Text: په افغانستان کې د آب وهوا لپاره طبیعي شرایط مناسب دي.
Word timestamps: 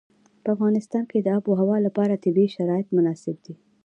په 0.43 0.49
افغانستان 0.55 1.03
کې 1.09 1.17
د 1.21 1.27
آب 1.37 1.43
وهوا 1.47 1.77
لپاره 1.87 2.21
طبیعي 2.23 2.49
شرایط 2.55 2.87
مناسب 2.97 3.35
دي. 3.45 3.53